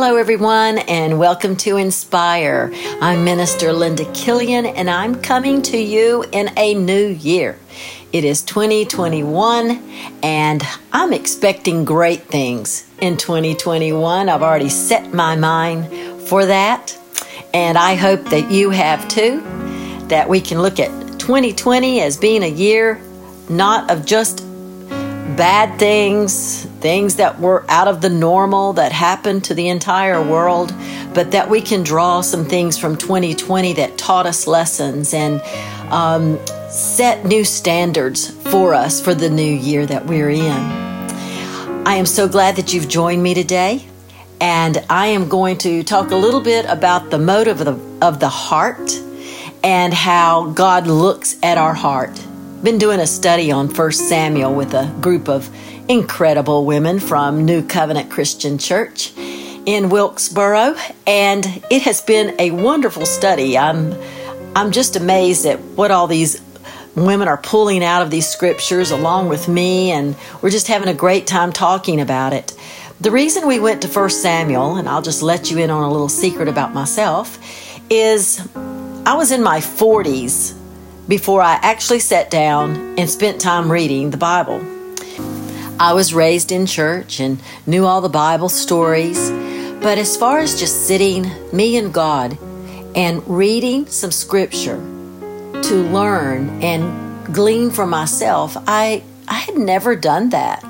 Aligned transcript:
Hello, 0.00 0.14
everyone, 0.14 0.78
and 0.78 1.18
welcome 1.18 1.56
to 1.56 1.76
Inspire. 1.76 2.72
I'm 3.00 3.24
Minister 3.24 3.72
Linda 3.72 4.04
Killian, 4.12 4.64
and 4.64 4.88
I'm 4.88 5.20
coming 5.20 5.60
to 5.62 5.76
you 5.76 6.24
in 6.30 6.50
a 6.56 6.74
new 6.74 7.08
year. 7.08 7.58
It 8.12 8.22
is 8.22 8.42
2021, 8.42 9.82
and 10.22 10.62
I'm 10.92 11.12
expecting 11.12 11.84
great 11.84 12.22
things 12.22 12.88
in 13.00 13.16
2021. 13.16 14.28
I've 14.28 14.40
already 14.40 14.68
set 14.68 15.12
my 15.12 15.34
mind 15.34 15.90
for 16.28 16.46
that, 16.46 16.96
and 17.52 17.76
I 17.76 17.96
hope 17.96 18.24
that 18.26 18.52
you 18.52 18.70
have 18.70 19.08
too. 19.08 19.40
That 20.06 20.28
we 20.28 20.40
can 20.40 20.62
look 20.62 20.78
at 20.78 21.18
2020 21.18 22.02
as 22.02 22.16
being 22.16 22.44
a 22.44 22.46
year 22.46 23.02
not 23.48 23.90
of 23.90 24.06
just 24.06 24.46
bad 25.36 25.76
things, 25.76 26.67
things 26.80 27.16
that 27.16 27.40
were 27.40 27.64
out 27.68 27.88
of 27.88 28.00
the 28.00 28.08
normal 28.08 28.74
that 28.74 28.92
happened 28.92 29.44
to 29.44 29.54
the 29.54 29.68
entire 29.68 30.22
world, 30.22 30.72
but 31.14 31.32
that 31.32 31.50
we 31.50 31.60
can 31.60 31.82
draw 31.82 32.20
some 32.20 32.44
things 32.44 32.78
from 32.78 32.96
2020 32.96 33.74
that 33.74 33.98
taught 33.98 34.26
us 34.26 34.46
lessons 34.46 35.14
and 35.14 35.40
um, 35.92 36.38
set 36.68 37.24
new 37.24 37.44
standards 37.44 38.30
for 38.50 38.74
us 38.74 39.00
for 39.00 39.14
the 39.14 39.30
new 39.30 39.42
year 39.42 39.86
that 39.86 40.06
we're 40.06 40.30
in. 40.30 40.78
I 41.86 41.94
am 41.94 42.06
so 42.06 42.28
glad 42.28 42.56
that 42.56 42.72
you've 42.72 42.88
joined 42.88 43.22
me 43.22 43.34
today, 43.34 43.86
and 44.40 44.84
I 44.88 45.08
am 45.08 45.28
going 45.28 45.58
to 45.58 45.82
talk 45.82 46.10
a 46.10 46.16
little 46.16 46.40
bit 46.40 46.66
about 46.66 47.10
the 47.10 47.18
motive 47.18 47.60
of 47.60 47.66
the, 48.00 48.06
of 48.06 48.20
the 48.20 48.28
heart 48.28 48.92
and 49.64 49.92
how 49.92 50.50
God 50.50 50.86
looks 50.86 51.36
at 51.42 51.58
our 51.58 51.74
heart 51.74 52.18
been 52.62 52.78
doing 52.78 52.98
a 52.98 53.06
study 53.06 53.52
on 53.52 53.72
1 53.72 53.92
Samuel 53.92 54.52
with 54.52 54.74
a 54.74 54.92
group 55.00 55.28
of 55.28 55.48
incredible 55.88 56.66
women 56.66 57.00
from 57.00 57.46
New 57.46 57.66
Covenant 57.66 58.10
Christian 58.10 58.58
Church 58.58 59.12
in 59.16 59.88
Wilkesboro, 59.88 60.76
and 61.06 61.46
it 61.70 61.82
has 61.82 62.02
been 62.02 62.34
a 62.38 62.50
wonderful 62.50 63.06
study. 63.06 63.56
I'm 63.56 63.94
I'm 64.54 64.70
just 64.72 64.96
amazed 64.96 65.46
at 65.46 65.60
what 65.60 65.90
all 65.90 66.06
these 66.06 66.42
women 66.94 67.28
are 67.28 67.38
pulling 67.38 67.82
out 67.82 68.02
of 68.02 68.10
these 68.10 68.28
scriptures 68.28 68.90
along 68.90 69.28
with 69.28 69.48
me, 69.48 69.90
and 69.90 70.14
we're 70.42 70.50
just 70.50 70.66
having 70.66 70.88
a 70.88 70.94
great 70.94 71.26
time 71.26 71.52
talking 71.52 72.00
about 72.00 72.32
it. 72.32 72.54
The 73.00 73.10
reason 73.10 73.46
we 73.46 73.60
went 73.60 73.82
to 73.82 73.88
1 73.88 74.10
Samuel, 74.10 74.76
and 74.76 74.88
I'll 74.88 75.02
just 75.02 75.22
let 75.22 75.50
you 75.50 75.58
in 75.58 75.70
on 75.70 75.84
a 75.84 75.90
little 75.90 76.08
secret 76.08 76.48
about 76.48 76.74
myself, 76.74 77.38
is 77.88 78.46
I 79.06 79.14
was 79.14 79.30
in 79.30 79.42
my 79.42 79.60
40s 79.60 80.54
before 81.06 81.40
I 81.40 81.54
actually 81.62 82.00
sat 82.00 82.30
down 82.30 82.98
and 82.98 83.08
spent 83.08 83.40
time 83.40 83.70
reading 83.70 84.10
the 84.10 84.16
Bible. 84.16 84.77
I 85.80 85.92
was 85.92 86.12
raised 86.12 86.52
in 86.52 86.66
church 86.66 87.20
and 87.20 87.38
knew 87.66 87.86
all 87.86 88.00
the 88.00 88.08
Bible 88.08 88.48
stories, 88.48 89.30
but 89.80 89.98
as 89.98 90.16
far 90.16 90.38
as 90.38 90.58
just 90.58 90.86
sitting, 90.86 91.30
me 91.52 91.76
and 91.76 91.92
God, 91.92 92.36
and 92.94 93.26
reading 93.28 93.86
some 93.86 94.10
scripture 94.10 94.76
to 95.62 95.74
learn 95.92 96.62
and 96.62 97.34
glean 97.34 97.70
for 97.70 97.86
myself, 97.86 98.56
I, 98.66 99.02
I 99.28 99.34
had 99.34 99.56
never 99.56 99.94
done 99.94 100.30
that. 100.30 100.64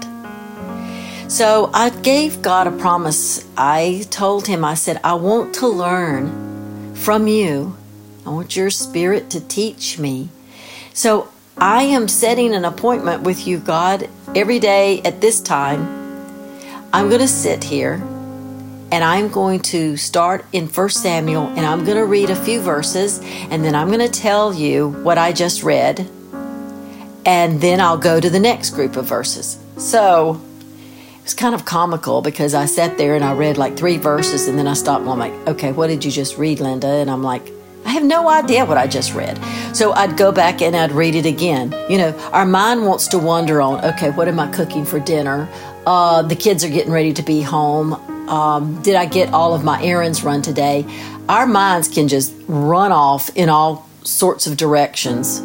So 1.29 1.71
I 1.73 1.91
gave 1.91 2.43
God 2.43 2.67
a 2.67 2.73
promise. 2.73 3.47
I 3.57 4.07
told 4.11 4.47
him, 4.47 4.65
I 4.65 4.75
said, 4.75 5.01
I 5.05 5.15
want 5.15 5.55
to 5.57 5.69
learn 5.69 6.95
from 6.95 7.29
you 7.29 7.77
I 8.29 8.31
want 8.31 8.57
your 8.57 8.69
spirit 8.69 9.31
to 9.31 9.41
teach 9.41 9.99
me. 9.99 10.29
So 10.93 11.29
I 11.57 11.85
am 11.85 12.09
setting 12.09 12.55
an 12.55 12.67
appointment 12.67 13.23
with 13.23 13.47
you, 13.47 13.59
God, 13.59 14.07
every 14.35 14.59
day 14.59 15.01
at 15.03 15.21
this 15.21 15.41
time. 15.41 15.97
I'm 16.93 17.09
going 17.09 17.21
to 17.21 17.29
sit 17.29 17.65
here 17.65 17.95
and 18.91 19.05
I'm 19.05 19.29
going 19.29 19.61
to 19.61 19.97
start 19.97 20.45
in 20.53 20.67
1 20.67 20.89
Samuel 20.91 21.49
and 21.49 21.61
I'm 21.61 21.85
going 21.85 21.97
to 21.97 22.07
read 22.07 22.31
a 22.31 22.37
few 22.37 22.61
verses 22.61 23.21
and 23.23 23.65
then 23.65 23.75
I'm 23.75 23.89
going 23.89 24.01
to 24.01 24.09
tell 24.09 24.55
you 24.55 24.89
what 24.89 25.19
I 25.19 25.33
just 25.33 25.63
read. 25.63 26.09
And 27.27 27.61
then 27.61 27.81
I'll 27.81 27.99
go 27.99 28.21
to 28.21 28.31
the 28.31 28.41
next 28.41 28.71
group 28.71 28.97
of 28.97 29.05
verses. 29.05 29.59
So 29.77 30.41
it 31.19 31.25
was 31.25 31.35
kind 31.35 31.55
of 31.55 31.67
comical 31.67 32.23
because 32.23 32.55
I 32.55 32.65
sat 32.65 32.97
there 32.97 33.15
and 33.15 33.25
I 33.25 33.35
read 33.35 33.59
like 33.59 33.77
three 33.77 33.99
verses 33.99 34.49
and 34.49 34.59
then 34.59 34.67
I 34.67 34.73
stopped 34.73 35.03
and 35.03 35.11
I'm 35.11 35.19
like, 35.19 35.33
okay, 35.47 35.73
what 35.73 35.89
did 35.89 36.05
you 36.05 36.11
just 36.11 36.39
read, 36.39 36.61
Linda? 36.61 36.89
And 36.89 37.11
I'm 37.11 37.23
like, 37.23 37.53
I 37.85 37.91
have 37.91 38.03
no 38.03 38.29
idea 38.29 38.65
what 38.65 38.77
I 38.77 38.87
just 38.87 39.15
read. 39.15 39.39
So 39.75 39.93
I'd 39.93 40.17
go 40.17 40.33
back 40.33 40.61
and 40.63 40.77
I'd 40.77 40.93
read 40.93 41.15
it 41.15 41.27
again. 41.27 41.75
You 41.89 41.99
know, 41.99 42.19
our 42.33 42.45
mind 42.45 42.85
wants 42.85 43.09
to 43.09 43.19
wander 43.19 43.61
on, 43.61 43.85
okay, 43.85 44.11
what 44.11 44.29
am 44.29 44.39
I 44.41 44.49
cooking 44.49 44.85
for 44.85 45.01
dinner? 45.01 45.49
Uh, 45.87 46.23
the 46.23 46.37
kids 46.37 46.65
are 46.65 46.69
getting 46.69 46.93
ready 46.93 47.13
to 47.15 47.23
be 47.23 47.41
home. 47.41 47.95
Um, 48.29 48.83
did 48.83 48.95
I 48.95 49.07
get 49.07 49.33
all 49.33 49.55
of 49.55 49.65
my 49.65 49.83
errands 49.83 50.23
run 50.23 50.43
today? 50.43 50.85
Our 51.29 51.47
minds 51.47 51.89
can 51.89 52.09
just 52.09 52.35
run 52.47 52.93
off 52.93 53.31
in 53.37 53.49
all 53.49 53.89
sorts 54.03 54.47
of 54.47 54.57
directions. 54.57 55.43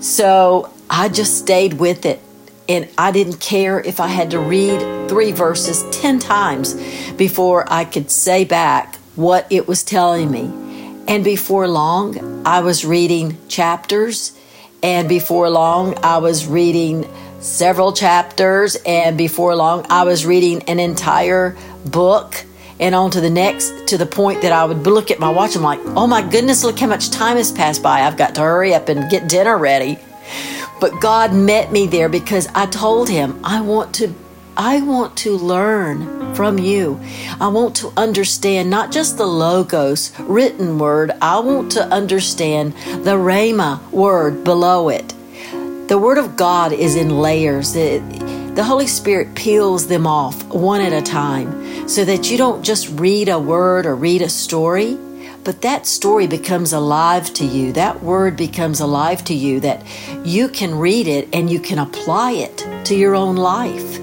So 0.00 0.72
I 0.90 1.08
just 1.08 1.38
stayed 1.38 1.74
with 1.74 2.04
it. 2.04 2.20
And 2.68 2.88
I 2.96 3.10
didn't 3.12 3.40
care 3.40 3.80
if 3.80 3.98
I 3.98 4.06
had 4.06 4.30
to 4.30 4.38
read 4.38 5.08
three 5.08 5.32
verses 5.32 5.84
10 5.90 6.18
times 6.18 6.74
before 7.14 7.70
I 7.70 7.84
could 7.84 8.10
say 8.10 8.44
back 8.44 8.96
what 9.16 9.46
it 9.50 9.66
was 9.66 9.82
telling 9.82 10.30
me. 10.30 10.61
And 11.08 11.24
before 11.24 11.68
long, 11.68 12.46
I 12.46 12.60
was 12.60 12.84
reading 12.84 13.36
chapters, 13.48 14.38
and 14.82 15.08
before 15.08 15.50
long, 15.50 15.96
I 16.02 16.18
was 16.18 16.46
reading 16.46 17.08
several 17.40 17.92
chapters, 17.92 18.76
and 18.86 19.18
before 19.18 19.54
long, 19.56 19.86
I 19.90 20.04
was 20.04 20.24
reading 20.24 20.62
an 20.64 20.78
entire 20.78 21.56
book. 21.84 22.44
And 22.80 22.94
on 22.94 23.10
to 23.12 23.20
the 23.20 23.30
next, 23.30 23.88
to 23.88 23.98
the 23.98 24.06
point 24.06 24.42
that 24.42 24.52
I 24.52 24.64
would 24.64 24.86
look 24.86 25.10
at 25.10 25.20
my 25.20 25.30
watch. 25.30 25.54
I'm 25.54 25.62
like, 25.62 25.78
oh 25.96 26.06
my 26.06 26.22
goodness, 26.22 26.64
look 26.64 26.78
how 26.80 26.88
much 26.88 27.10
time 27.10 27.36
has 27.36 27.52
passed 27.52 27.82
by. 27.82 28.00
I've 28.00 28.16
got 28.16 28.34
to 28.36 28.40
hurry 28.40 28.74
up 28.74 28.88
and 28.88 29.08
get 29.08 29.28
dinner 29.28 29.56
ready. 29.56 29.98
But 30.80 31.00
God 31.00 31.32
met 31.32 31.70
me 31.70 31.86
there 31.86 32.08
because 32.08 32.48
I 32.54 32.66
told 32.66 33.08
Him, 33.08 33.38
I 33.44 33.60
want 33.60 33.94
to 33.96 34.12
I 34.56 34.82
want 34.82 35.16
to 35.18 35.36
learn 35.36 36.34
from 36.34 36.58
you. 36.58 37.00
I 37.40 37.48
want 37.48 37.74
to 37.76 37.90
understand 37.96 38.68
not 38.68 38.92
just 38.92 39.16
the 39.16 39.26
logos, 39.26 40.12
written 40.20 40.78
word, 40.78 41.12
I 41.22 41.38
want 41.38 41.72
to 41.72 41.84
understand 41.86 42.74
the 43.04 43.16
Rhema 43.16 43.90
word 43.90 44.44
below 44.44 44.90
it. 44.90 45.14
The 45.88 45.98
Word 45.98 46.18
of 46.18 46.36
God 46.36 46.72
is 46.72 46.96
in 46.96 47.18
layers. 47.18 47.74
It, 47.76 48.02
the 48.54 48.64
Holy 48.64 48.86
Spirit 48.86 49.34
peels 49.34 49.86
them 49.86 50.06
off 50.06 50.44
one 50.44 50.82
at 50.82 50.92
a 50.92 51.02
time 51.02 51.88
so 51.88 52.04
that 52.04 52.30
you 52.30 52.36
don't 52.36 52.62
just 52.62 52.88
read 53.00 53.30
a 53.30 53.38
word 53.38 53.86
or 53.86 53.96
read 53.96 54.20
a 54.20 54.28
story, 54.28 54.98
but 55.44 55.62
that 55.62 55.86
story 55.86 56.26
becomes 56.26 56.74
alive 56.74 57.32
to 57.34 57.46
you. 57.46 57.72
That 57.72 58.02
word 58.02 58.36
becomes 58.36 58.80
alive 58.80 59.24
to 59.24 59.34
you 59.34 59.60
that 59.60 59.82
you 60.24 60.48
can 60.48 60.78
read 60.78 61.08
it 61.08 61.28
and 61.32 61.50
you 61.50 61.58
can 61.58 61.78
apply 61.78 62.32
it 62.32 62.66
to 62.84 62.94
your 62.94 63.14
own 63.14 63.36
life 63.36 64.01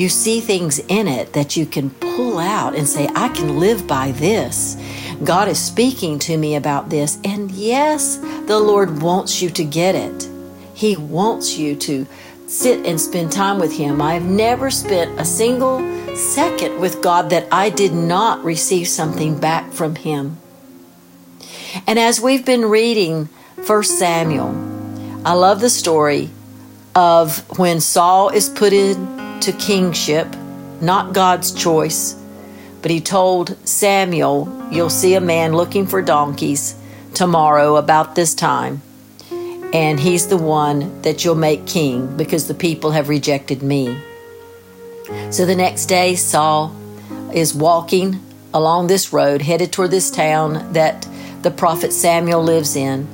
you 0.00 0.08
see 0.08 0.40
things 0.40 0.78
in 0.88 1.06
it 1.06 1.34
that 1.34 1.58
you 1.58 1.66
can 1.66 1.90
pull 1.90 2.38
out 2.38 2.74
and 2.74 2.88
say, 2.88 3.06
I 3.14 3.28
can 3.28 3.58
live 3.58 3.86
by 3.86 4.12
this. 4.12 4.78
God 5.22 5.46
is 5.46 5.62
speaking 5.62 6.18
to 6.20 6.38
me 6.38 6.56
about 6.56 6.88
this. 6.88 7.18
And 7.22 7.50
yes, 7.50 8.16
the 8.46 8.58
Lord 8.58 9.02
wants 9.02 9.42
you 9.42 9.50
to 9.50 9.62
get 9.62 9.94
it. 9.94 10.26
He 10.72 10.96
wants 10.96 11.58
you 11.58 11.76
to 11.76 12.06
sit 12.46 12.86
and 12.86 12.98
spend 12.98 13.30
time 13.30 13.60
with 13.60 13.76
Him. 13.76 14.00
I've 14.00 14.24
never 14.24 14.70
spent 14.70 15.20
a 15.20 15.24
single 15.26 15.80
second 16.16 16.80
with 16.80 17.02
God 17.02 17.28
that 17.28 17.46
I 17.52 17.68
did 17.68 17.92
not 17.92 18.42
receive 18.42 18.88
something 18.88 19.38
back 19.38 19.70
from 19.70 19.96
Him. 19.96 20.38
And 21.86 21.98
as 21.98 22.22
we've 22.22 22.46
been 22.46 22.64
reading 22.64 23.28
1 23.66 23.82
Samuel, 23.84 24.48
I 25.26 25.34
love 25.34 25.60
the 25.60 25.68
story 25.68 26.30
of 26.94 27.58
when 27.58 27.80
Saul 27.80 28.30
is 28.30 28.48
put 28.48 28.72
in 28.72 29.19
to 29.42 29.52
kingship, 29.52 30.26
not 30.80 31.12
God's 31.12 31.52
choice. 31.52 32.14
But 32.82 32.90
he 32.90 33.00
told 33.00 33.56
Samuel, 33.68 34.68
You'll 34.70 34.90
see 34.90 35.14
a 35.14 35.20
man 35.20 35.52
looking 35.52 35.86
for 35.86 36.00
donkeys 36.00 36.76
tomorrow 37.14 37.76
about 37.76 38.14
this 38.14 38.34
time, 38.34 38.80
and 39.72 39.98
he's 39.98 40.28
the 40.28 40.36
one 40.36 41.02
that 41.02 41.24
you'll 41.24 41.34
make 41.34 41.66
king 41.66 42.16
because 42.16 42.46
the 42.46 42.54
people 42.54 42.92
have 42.92 43.08
rejected 43.08 43.62
me. 43.62 43.98
So 45.30 45.44
the 45.44 45.56
next 45.56 45.86
day, 45.86 46.14
Saul 46.14 46.74
is 47.34 47.54
walking 47.54 48.20
along 48.54 48.86
this 48.86 49.12
road, 49.12 49.42
headed 49.42 49.72
toward 49.72 49.90
this 49.90 50.10
town 50.10 50.72
that 50.72 51.06
the 51.42 51.50
prophet 51.50 51.92
Samuel 51.92 52.42
lives 52.42 52.76
in. 52.76 53.08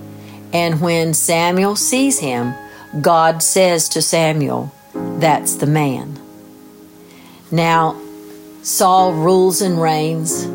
And 0.53 0.81
when 0.81 1.15
Samuel 1.15 1.77
sees 1.77 2.19
him, 2.19 2.55
God 3.01 3.43
says 3.43 3.89
to 3.91 4.03
Samuel, 4.03 4.73
That's 4.95 5.57
the 5.57 5.67
man. 5.67 6.19
Now, 7.51 8.01
Saul 8.63 9.13
rules 9.13 9.63
and 9.63 9.81
reigns. 9.81 10.49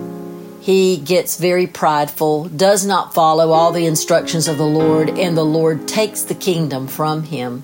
He 0.59 0.97
gets 0.97 1.37
very 1.37 1.65
prideful, 1.65 2.49
does 2.49 2.85
not 2.85 3.13
follow 3.13 3.51
all 3.51 3.71
the 3.71 3.85
instructions 3.85 4.47
of 4.47 4.57
the 4.57 4.65
Lord, 4.65 5.09
and 5.09 5.35
the 5.35 5.45
Lord 5.45 5.87
takes 5.87 6.23
the 6.23 6.35
kingdom 6.35 6.87
from 6.87 7.23
him 7.23 7.63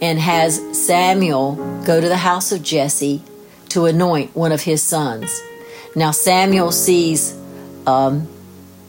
and 0.00 0.18
has 0.18 0.60
Samuel 0.76 1.54
go 1.84 2.00
to 2.00 2.08
the 2.08 2.16
house 2.16 2.50
of 2.50 2.62
Jesse 2.62 3.22
to 3.68 3.86
anoint 3.86 4.34
one 4.34 4.50
of 4.50 4.62
his 4.62 4.82
sons. 4.82 5.40
Now 5.94 6.10
Samuel 6.10 6.72
sees 6.72 7.38
um, 7.86 8.26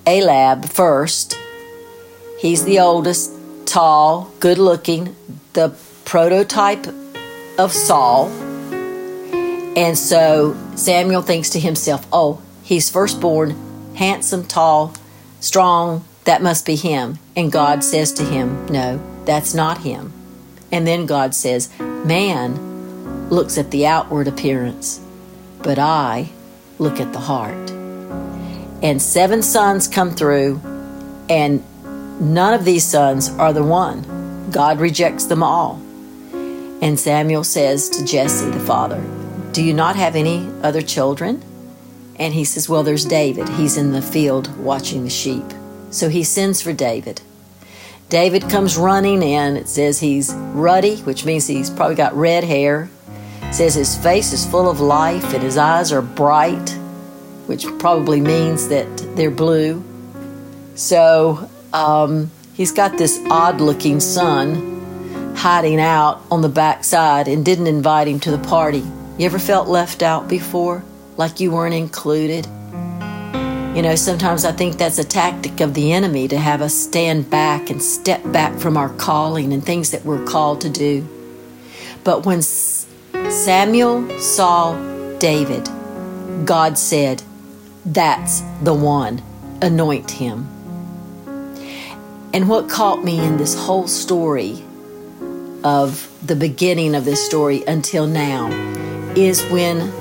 Eliab 0.08 0.66
first. 0.66 1.38
He's 2.40 2.66
the 2.66 2.80
oldest, 2.80 3.32
tall, 3.66 4.32
good 4.40 4.58
looking, 4.58 5.16
the 5.54 5.76
prototype 6.06 6.88
of 7.60 7.72
Saul. 7.72 8.32
And 9.76 9.98
so 9.98 10.56
Samuel 10.76 11.22
thinks 11.22 11.50
to 11.52 11.60
himself, 11.60 12.06
oh, 12.12 12.42
he's 12.62 12.90
firstborn, 12.90 13.94
handsome, 13.96 14.46
tall, 14.46 14.94
strong, 15.40 16.06
that 16.26 16.42
must 16.42 16.66
be 16.66 16.76
him. 16.76 17.20
And 17.36 17.52
God 17.52 17.84
says 17.84 18.14
to 18.14 18.24
him, 18.24 18.66
no, 18.68 19.02
that's 19.26 19.54
not 19.54 19.80
him. 19.80 20.14
And 20.72 20.88
then 20.88 21.06
God 21.06 21.36
says, 21.36 21.70
man 21.80 23.30
looks 23.30 23.58
at 23.58 23.72
the 23.72 23.88
outward 23.88 24.28
appearance, 24.28 25.02
but 25.64 25.80
I 25.80 26.30
look 26.78 27.00
at 27.00 27.14
the 27.14 27.20
heart. 27.20 27.72
And 28.82 29.02
seven 29.02 29.42
sons 29.42 29.88
come 29.88 30.12
through, 30.12 30.62
and 31.30 31.64
none 32.20 32.54
of 32.54 32.66
these 32.66 32.84
sons 32.84 33.30
are 33.30 33.54
the 33.54 33.64
one. 33.64 34.50
God 34.52 34.80
rejects 34.80 35.26
them 35.26 35.42
all. 35.42 35.82
And 36.34 37.00
Samuel 37.00 37.44
says 37.44 37.90
to 37.90 38.06
Jesse, 38.06 38.50
the 38.50 38.60
father, 38.60 39.02
Do 39.54 39.64
you 39.64 39.76
not 39.76 39.96
have 39.96 40.16
any 40.16 40.50
other 40.64 40.82
children? 40.82 41.44
And 42.18 42.34
he 42.34 42.44
says, 42.44 42.68
Well, 42.68 42.82
there's 42.82 43.06
David. 43.06 43.48
He's 43.50 43.78
in 43.78 43.92
the 43.92 44.02
field 44.02 44.58
watching 44.58 45.04
the 45.04 45.12
sheep. 45.12 45.46
So 45.92 46.10
he 46.10 46.24
sends 46.24 46.60
for 46.60 46.74
David. 46.74 47.22
David 48.10 48.50
comes 48.50 48.78
running 48.78 49.22
in. 49.22 49.56
It 49.56 49.70
says 49.70 50.00
he's 50.00 50.34
ruddy, 50.34 50.96
which 51.04 51.24
means 51.24 51.46
he's 51.46 51.70
probably 51.70 51.94
got 51.94 52.16
red 52.16 52.44
hair. 52.44 52.90
It 53.44 53.54
says 53.54 53.76
his 53.76 53.96
face 53.96 54.34
is 54.34 54.44
full 54.44 54.68
of 54.68 54.80
life 54.80 55.36
and 55.36 55.44
his 55.44 55.58
eyes 55.58 55.92
are 55.92 56.02
bright, 56.02 56.72
which 57.46 57.68
probably 57.78 58.22
means 58.22 58.70
that 58.70 58.88
they're 59.16 59.30
blue. 59.30 59.84
So 60.74 61.48
um, 61.74 62.32
he's 62.56 62.72
got 62.72 62.98
this 62.98 63.20
odd 63.30 63.62
looking 63.62 64.00
son 64.00 65.36
hiding 65.36 65.80
out 65.80 66.24
on 66.32 66.42
the 66.42 66.50
backside 66.50 67.28
and 67.28 67.46
didn't 67.46 67.68
invite 67.68 68.08
him 68.08 68.20
to 68.22 68.32
the 68.32 68.40
party. 68.40 68.84
You 69.16 69.28
ever 69.28 69.38
felt 69.38 69.68
left 69.68 70.02
out 70.02 70.28
before? 70.28 70.84
Like 71.18 71.40
you 71.40 71.52
weren't 71.52 71.76
included? 71.76 72.48
You 73.76 73.84
know, 73.84 73.94
sometimes 73.94 74.44
I 74.44 74.52
think 74.52 74.78
that's 74.78 74.98
a 74.98 75.04
tactic 75.04 75.60
of 75.60 75.76
the 75.76 75.94
enemy 75.94 76.28
to 76.30 76.38
have 76.38 76.64
us 76.64 76.74
stand 76.74 77.30
back 77.30 77.70
and 77.70 77.80
step 77.80 78.24
back 78.32 78.58
from 78.58 78.76
our 78.76 78.90
calling 78.90 79.54
and 79.54 79.64
things 79.64 79.92
that 79.92 80.04
we're 80.04 80.26
called 80.26 80.62
to 80.62 80.70
do. 80.70 81.08
But 82.04 82.26
when 82.26 82.42
Samuel 82.42 84.20
saw 84.20 84.74
David, 85.20 85.70
God 86.46 86.80
said, 86.80 87.22
That's 87.86 88.42
the 88.64 88.74
one, 88.74 89.22
anoint 89.62 90.10
him. 90.10 90.48
And 92.34 92.50
what 92.50 92.68
caught 92.68 93.04
me 93.04 93.24
in 93.24 93.38
this 93.38 93.54
whole 93.54 93.88
story 93.88 94.64
of 95.64 96.12
the 96.26 96.36
beginning 96.36 96.96
of 96.96 97.06
this 97.06 97.24
story 97.24 97.64
until 97.68 98.08
now 98.08 98.50
is 99.16 99.44
when 99.50 99.92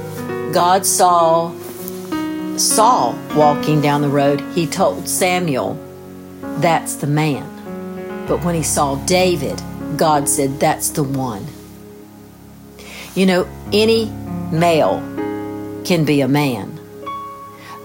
God 0.52 0.86
saw 0.86 1.52
Saul 2.56 3.18
walking 3.34 3.80
down 3.80 4.02
the 4.02 4.08
road, 4.08 4.40
he 4.54 4.66
told 4.66 5.08
Samuel, 5.08 5.74
That's 6.60 6.96
the 6.96 7.06
man. 7.06 7.48
But 8.26 8.44
when 8.44 8.54
he 8.54 8.62
saw 8.62 8.96
David, 9.06 9.60
God 9.96 10.28
said, 10.28 10.60
That's 10.60 10.90
the 10.90 11.02
one. 11.02 11.46
You 13.14 13.26
know, 13.26 13.48
any 13.72 14.06
male 14.50 15.00
can 15.84 16.04
be 16.04 16.20
a 16.20 16.28
man, 16.28 16.78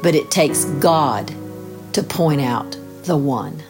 but 0.01 0.15
it 0.15 0.31
takes 0.31 0.65
God 0.65 1.33
to 1.93 2.03
point 2.03 2.41
out 2.41 2.77
the 3.03 3.17
one. 3.17 3.63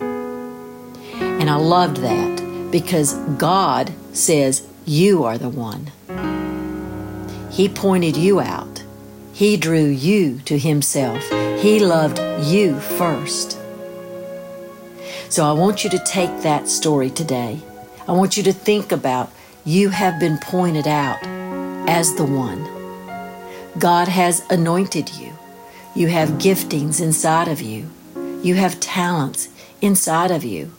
And 0.00 1.50
I 1.50 1.56
loved 1.56 1.98
that 1.98 2.70
because 2.70 3.14
God 3.38 3.92
says, 4.12 4.66
You 4.84 5.24
are 5.24 5.38
the 5.38 5.48
one. 5.48 5.90
He 7.56 7.70
pointed 7.70 8.18
you 8.18 8.38
out. 8.38 8.84
He 9.32 9.56
drew 9.56 9.86
you 9.86 10.40
to 10.40 10.58
Himself. 10.58 11.26
He 11.58 11.80
loved 11.80 12.18
you 12.46 12.78
first. 12.78 13.58
So 15.30 15.42
I 15.42 15.52
want 15.52 15.82
you 15.82 15.88
to 15.88 15.98
take 16.04 16.42
that 16.42 16.68
story 16.68 17.08
today. 17.08 17.62
I 18.06 18.12
want 18.12 18.36
you 18.36 18.42
to 18.42 18.52
think 18.52 18.92
about 18.92 19.32
you 19.64 19.88
have 19.88 20.20
been 20.20 20.36
pointed 20.36 20.86
out 20.86 21.16
as 21.88 22.14
the 22.16 22.26
one. 22.26 22.62
God 23.78 24.08
has 24.08 24.44
anointed 24.50 25.16
you. 25.16 25.32
You 25.94 26.08
have 26.08 26.36
giftings 26.36 27.00
inside 27.00 27.48
of 27.48 27.62
you. 27.62 27.90
You 28.42 28.56
have 28.56 28.80
talents 28.80 29.48
inside 29.80 30.30
of 30.30 30.44
you 30.44 30.72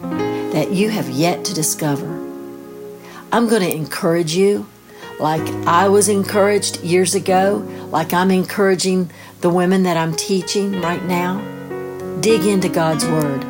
that 0.00 0.72
you 0.72 0.90
have 0.90 1.08
yet 1.08 1.46
to 1.46 1.54
discover. 1.54 2.06
I'm 3.32 3.48
going 3.48 3.62
to 3.62 3.74
encourage 3.74 4.34
you 4.34 4.66
like 5.18 5.46
I 5.66 5.88
was 5.88 6.08
encouraged 6.08 6.82
years 6.82 7.14
ago, 7.14 7.66
like 7.90 8.12
I'm 8.12 8.30
encouraging 8.30 9.10
the 9.40 9.50
women 9.50 9.82
that 9.82 9.96
I'm 9.96 10.14
teaching 10.14 10.80
right 10.80 11.04
now. 11.04 11.40
Dig 12.20 12.44
into 12.44 12.68
God's 12.68 13.04
Word. 13.04 13.44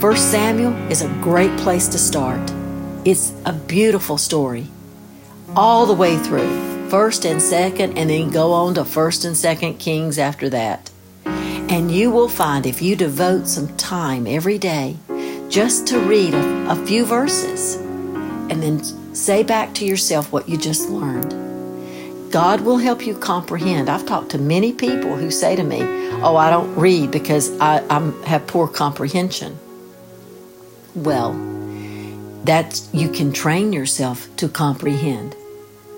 First 0.00 0.30
Samuel 0.30 0.74
is 0.90 1.02
a 1.02 1.08
great 1.20 1.56
place 1.58 1.88
to 1.88 1.98
start. 1.98 2.52
It's 3.04 3.32
a 3.44 3.52
beautiful 3.52 4.18
story 4.18 4.66
all 5.54 5.86
the 5.86 5.94
way 5.94 6.18
through, 6.18 6.88
first 6.88 7.24
and 7.24 7.40
second, 7.40 7.96
and 7.96 8.10
then 8.10 8.30
go 8.30 8.52
on 8.52 8.74
to 8.74 8.84
first 8.84 9.24
and 9.24 9.36
second 9.36 9.78
Kings 9.78 10.18
after 10.18 10.48
that. 10.50 10.90
And 11.24 11.90
you 11.90 12.10
will 12.10 12.28
find 12.28 12.66
if 12.66 12.80
you 12.80 12.94
devote 12.94 13.48
some 13.48 13.74
time 13.76 14.26
every 14.26 14.58
day 14.58 14.96
just 15.48 15.86
to 15.88 15.98
read 16.00 16.34
a, 16.34 16.70
a 16.70 16.86
few 16.86 17.04
verses 17.04 17.76
and 17.76 18.62
then 18.62 18.80
say 19.16 19.42
back 19.42 19.74
to 19.74 19.86
yourself 19.86 20.30
what 20.30 20.48
you 20.48 20.56
just 20.56 20.88
learned. 20.88 21.46
God 22.32 22.60
will 22.60 22.78
help 22.78 23.06
you 23.06 23.16
comprehend. 23.16 23.88
I've 23.88 24.04
talked 24.04 24.30
to 24.32 24.38
many 24.38 24.72
people 24.72 25.16
who 25.16 25.30
say 25.30 25.56
to 25.56 25.62
me, 25.62 25.80
Oh, 26.22 26.36
I 26.36 26.50
don't 26.50 26.74
read 26.76 27.10
because 27.10 27.50
I 27.60 27.82
I'm, 27.88 28.20
have 28.24 28.46
poor 28.46 28.68
comprehension. 28.68 29.58
Well, 30.94 31.32
that's 32.44 32.92
you 32.92 33.08
can 33.08 33.32
train 33.32 33.72
yourself 33.72 34.28
to 34.36 34.48
comprehend. 34.48 35.34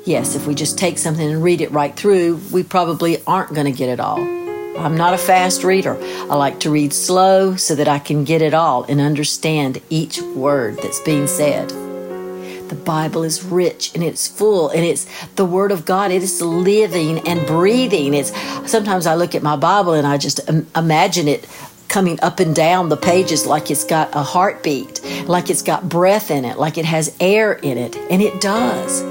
Yes, 0.05 0.35
if 0.35 0.47
we 0.47 0.55
just 0.55 0.79
take 0.79 0.97
something 0.97 1.29
and 1.29 1.43
read 1.43 1.61
it 1.61 1.71
right 1.71 1.95
through, 1.95 2.41
we 2.53 2.63
probably 2.63 3.23
aren't 3.27 3.53
going 3.53 3.67
to 3.67 3.77
get 3.77 3.89
it 3.89 4.01
all. 4.01 4.21
I'm 4.21 4.97
not 4.97 5.13
a 5.13 5.19
fast 5.19 5.65
reader. 5.65 5.99
I 6.03 6.37
like 6.37 6.61
to 6.61 6.71
read 6.71 6.93
slow 6.93 7.57
so 7.57 7.75
that 7.75 7.89
I 7.89 7.99
can 7.99 8.25
get 8.25 8.43
it 8.43 8.55
all 8.55 8.85
and 8.85 9.01
understand 9.01 9.81
each 9.91 10.21
word 10.23 10.77
that's 10.79 11.01
being 11.01 11.27
said. 11.27 11.73
The 12.69 12.75
Bible 12.75 13.23
is 13.23 13.43
rich 13.43 13.95
and 13.95 14.05
it's 14.05 14.29
full 14.29 14.69
and 14.69 14.85
it's 14.85 15.07
the 15.37 15.45
Word 15.45 15.73
of 15.73 15.85
God. 15.85 16.11
It 16.11 16.23
is 16.23 16.43
living 16.43 17.27
and 17.27 17.47
breathing. 17.47 18.15
It's 18.15 18.33
sometimes 18.71 19.07
I 19.07 19.15
look 19.15 19.35
at 19.35 19.43
my 19.43 19.57
Bible 19.57 19.95
and 19.95 20.07
I 20.07 20.19
just 20.19 20.41
imagine 20.77 21.29
it 21.29 21.49
coming 21.89 22.21
up 22.21 22.41
and 22.41 22.55
down 22.55 22.91
the 22.91 22.97
pages 22.97 23.47
like 23.47 23.71
it's 23.71 23.85
got 23.85 24.15
a 24.15 24.23
heartbeat, 24.23 25.03
like 25.27 25.49
it's 25.49 25.63
got 25.63 25.89
breath 25.89 26.31
in 26.31 26.45
it, 26.45 26.59
like 26.59 26.77
it 26.77 26.85
has 26.85 27.17
air 27.21 27.55
in 27.55 27.79
it. 27.79 27.97
And 28.11 28.21
it 28.21 28.41
does 28.41 29.03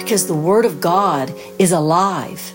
because 0.00 0.28
the 0.28 0.34
Word 0.34 0.64
of 0.64 0.80
God 0.80 1.34
is 1.58 1.72
alive 1.72 2.52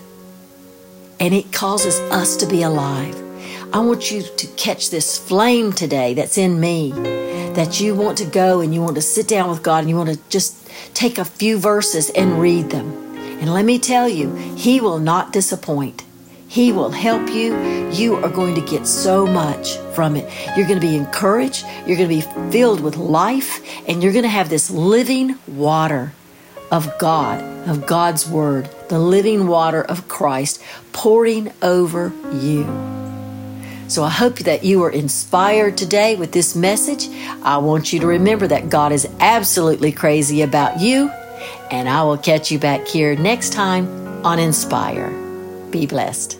and 1.20 1.34
it 1.34 1.52
causes 1.52 1.98
us 2.10 2.36
to 2.38 2.46
be 2.46 2.62
alive. 2.62 3.16
I 3.72 3.80
want 3.80 4.10
you 4.10 4.22
to 4.22 4.46
catch 4.56 4.88
this 4.88 5.18
flame 5.18 5.72
today 5.72 6.14
that's 6.14 6.38
in 6.38 6.58
me 6.58 6.92
that 7.58 7.80
you 7.80 7.92
want 7.92 8.16
to 8.16 8.24
go 8.24 8.60
and 8.60 8.72
you 8.72 8.80
want 8.80 8.94
to 8.94 9.02
sit 9.02 9.26
down 9.26 9.50
with 9.50 9.64
God 9.64 9.80
and 9.80 9.88
you 9.88 9.96
want 9.96 10.10
to 10.10 10.18
just 10.28 10.70
take 10.94 11.18
a 11.18 11.24
few 11.24 11.58
verses 11.58 12.08
and 12.10 12.40
read 12.40 12.70
them. 12.70 12.86
And 13.40 13.52
let 13.52 13.64
me 13.64 13.80
tell 13.80 14.08
you, 14.08 14.32
He 14.54 14.80
will 14.80 15.00
not 15.00 15.32
disappoint. 15.32 16.04
He 16.46 16.70
will 16.70 16.92
help 16.92 17.28
you. 17.28 17.58
You 17.90 18.14
are 18.14 18.28
going 18.28 18.54
to 18.54 18.60
get 18.60 18.86
so 18.86 19.26
much 19.26 19.76
from 19.92 20.14
it. 20.14 20.32
You're 20.56 20.68
going 20.68 20.80
to 20.80 20.86
be 20.86 20.94
encouraged. 20.94 21.66
You're 21.84 21.96
going 21.96 22.08
to 22.08 22.14
be 22.14 22.52
filled 22.52 22.80
with 22.80 22.96
life, 22.96 23.60
and 23.88 24.04
you're 24.04 24.12
going 24.12 24.22
to 24.22 24.28
have 24.28 24.50
this 24.50 24.70
living 24.70 25.36
water 25.48 26.12
of 26.70 26.96
God, 27.00 27.42
of 27.68 27.86
God's 27.88 28.28
Word, 28.28 28.70
the 28.88 29.00
living 29.00 29.48
water 29.48 29.82
of 29.82 30.06
Christ 30.06 30.62
pouring 30.92 31.50
over 31.60 32.12
you. 32.32 33.07
So 33.88 34.04
I 34.04 34.10
hope 34.10 34.40
that 34.40 34.64
you 34.64 34.82
are 34.84 34.90
inspired 34.90 35.78
today 35.78 36.14
with 36.14 36.30
this 36.30 36.54
message. 36.54 37.08
I 37.42 37.56
want 37.56 37.92
you 37.92 38.00
to 38.00 38.06
remember 38.06 38.46
that 38.46 38.68
God 38.68 38.92
is 38.92 39.08
absolutely 39.18 39.92
crazy 39.92 40.42
about 40.42 40.78
you, 40.78 41.08
and 41.70 41.88
I 41.88 42.02
will 42.02 42.18
catch 42.18 42.52
you 42.52 42.58
back 42.58 42.86
here 42.86 43.16
next 43.16 43.54
time 43.54 43.86
on 44.26 44.38
Inspire. 44.38 45.10
Be 45.70 45.86
blessed. 45.86 46.38